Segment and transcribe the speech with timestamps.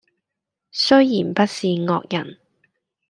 [0.71, 2.39] 雖然不是惡人，